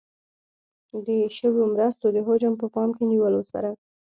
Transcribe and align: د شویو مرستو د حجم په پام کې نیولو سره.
د 1.07 1.09
شویو 1.37 1.63
مرستو 1.73 2.05
د 2.15 2.17
حجم 2.27 2.53
په 2.61 2.67
پام 2.75 2.89
کې 2.97 3.03
نیولو 3.11 3.41
سره. 3.51 3.69